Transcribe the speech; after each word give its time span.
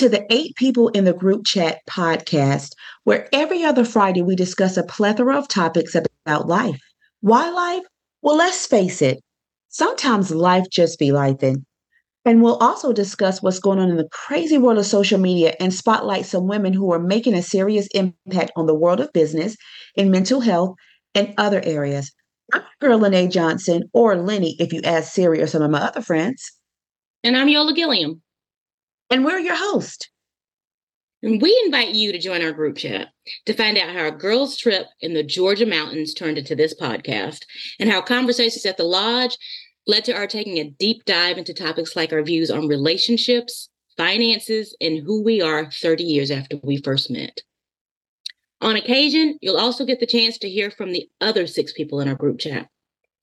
to 0.00 0.08
the 0.08 0.24
Eight 0.32 0.56
People 0.56 0.88
in 0.88 1.04
the 1.04 1.12
Group 1.12 1.44
Chat 1.44 1.80
podcast, 1.86 2.72
where 3.04 3.28
every 3.34 3.64
other 3.64 3.84
Friday 3.84 4.22
we 4.22 4.34
discuss 4.34 4.78
a 4.78 4.82
plethora 4.82 5.36
of 5.36 5.46
topics 5.46 5.94
about 5.94 6.48
life. 6.48 6.80
Why 7.20 7.50
life? 7.50 7.82
Well, 8.22 8.34
let's 8.34 8.64
face 8.64 9.02
it, 9.02 9.18
sometimes 9.68 10.30
life 10.30 10.64
just 10.72 10.98
be 10.98 11.12
life. 11.12 11.42
And 12.24 12.42
we'll 12.42 12.56
also 12.56 12.94
discuss 12.94 13.42
what's 13.42 13.58
going 13.58 13.78
on 13.78 13.90
in 13.90 13.98
the 13.98 14.08
crazy 14.10 14.56
world 14.56 14.78
of 14.78 14.86
social 14.86 15.20
media 15.20 15.54
and 15.60 15.74
spotlight 15.74 16.24
some 16.24 16.48
women 16.48 16.72
who 16.72 16.90
are 16.94 16.98
making 16.98 17.34
a 17.34 17.42
serious 17.42 17.86
impact 17.88 18.52
on 18.56 18.64
the 18.64 18.74
world 18.74 19.00
of 19.00 19.12
business, 19.12 19.54
in 19.96 20.10
mental 20.10 20.40
health, 20.40 20.76
and 21.14 21.34
other 21.36 21.60
areas. 21.62 22.10
I'm 22.54 22.62
girl 22.80 23.00
Lenée 23.00 23.30
Johnson, 23.30 23.82
or 23.92 24.16
Lenny 24.16 24.56
if 24.58 24.72
you 24.72 24.80
ask 24.82 25.12
Siri 25.12 25.42
or 25.42 25.46
some 25.46 25.60
of 25.60 25.70
my 25.70 25.80
other 25.80 26.00
friends. 26.00 26.52
And 27.22 27.36
I'm 27.36 27.50
Yola 27.50 27.74
Gilliam. 27.74 28.22
And 29.10 29.24
we're 29.24 29.40
your 29.40 29.56
host. 29.56 30.08
And 31.22 31.42
we 31.42 31.60
invite 31.64 31.94
you 31.94 32.12
to 32.12 32.18
join 32.18 32.42
our 32.42 32.52
group 32.52 32.76
chat 32.76 33.08
to 33.44 33.52
find 33.52 33.76
out 33.76 33.90
how 33.90 34.06
a 34.06 34.12
girls' 34.12 34.56
trip 34.56 34.86
in 35.00 35.12
the 35.12 35.22
Georgia 35.22 35.66
mountains 35.66 36.14
turned 36.14 36.38
into 36.38 36.54
this 36.54 36.74
podcast 36.74 37.40
and 37.78 37.90
how 37.90 38.00
conversations 38.00 38.64
at 38.64 38.76
the 38.76 38.84
lodge 38.84 39.36
led 39.86 40.04
to 40.04 40.14
our 40.14 40.26
taking 40.26 40.58
a 40.58 40.70
deep 40.70 41.04
dive 41.04 41.36
into 41.36 41.52
topics 41.52 41.96
like 41.96 42.12
our 42.12 42.22
views 42.22 42.50
on 42.50 42.68
relationships, 42.68 43.68
finances, 43.96 44.74
and 44.80 45.04
who 45.04 45.22
we 45.22 45.42
are 45.42 45.70
30 45.70 46.04
years 46.04 46.30
after 46.30 46.56
we 46.62 46.78
first 46.78 47.10
met. 47.10 47.42
On 48.62 48.76
occasion, 48.76 49.38
you'll 49.42 49.56
also 49.56 49.84
get 49.84 50.00
the 50.00 50.06
chance 50.06 50.38
to 50.38 50.48
hear 50.48 50.70
from 50.70 50.92
the 50.92 51.08
other 51.20 51.46
six 51.46 51.72
people 51.72 52.00
in 52.00 52.08
our 52.08 52.14
group 52.14 52.38
chat 52.38 52.68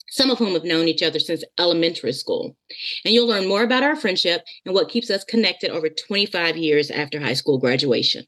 some 0.10 0.30
of 0.30 0.38
whom 0.38 0.54
have 0.54 0.64
known 0.64 0.88
each 0.88 1.04
other 1.04 1.20
since 1.20 1.44
elementary 1.60 2.14
school. 2.14 2.56
And 3.04 3.14
you'll 3.14 3.28
learn 3.28 3.48
more 3.48 3.64
about 3.64 3.84
our 3.84 3.96
friendship 3.96 4.44
and 4.66 4.74
what 4.74 4.90
keeps 4.90 5.10
us 5.10 5.24
connected 5.24 5.70
over 5.70 5.90
25 5.90 6.58
years 6.58 6.90
after 6.92 7.20
high 7.20 7.34
school 7.34 7.58
graduation. 7.58 8.26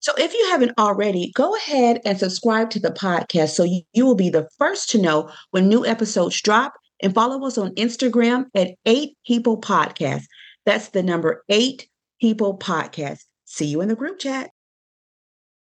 So, 0.00 0.12
if 0.16 0.32
you 0.32 0.48
haven't 0.50 0.78
already, 0.78 1.32
go 1.34 1.56
ahead 1.56 2.00
and 2.04 2.18
subscribe 2.18 2.70
to 2.70 2.80
the 2.80 2.90
podcast 2.90 3.50
so 3.50 3.64
you, 3.64 3.82
you 3.92 4.06
will 4.06 4.14
be 4.14 4.30
the 4.30 4.48
first 4.56 4.90
to 4.90 5.02
know 5.02 5.30
when 5.50 5.68
new 5.68 5.84
episodes 5.84 6.40
drop 6.40 6.74
and 7.02 7.14
follow 7.14 7.44
us 7.46 7.58
on 7.58 7.74
Instagram 7.74 8.46
at 8.54 8.74
8 8.86 9.16
People 9.26 9.60
Podcast. 9.60 10.24
That's 10.66 10.90
the 10.90 11.02
number 11.02 11.44
8 11.48 11.88
People 12.20 12.58
Podcast. 12.58 13.24
See 13.44 13.66
you 13.66 13.80
in 13.80 13.88
the 13.88 13.96
group 13.96 14.18
chat. 14.18 14.50